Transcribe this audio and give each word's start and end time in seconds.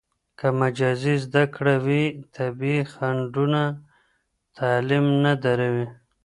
که 0.39 0.47
مجازي 0.61 1.15
زده 1.25 1.43
کړه 1.55 1.75
وي، 1.85 2.03
طبیعي 2.35 2.83
خنډونه 2.93 3.63
تعلیم 4.57 5.05
نه 5.23 5.33
دروي. 5.43 5.87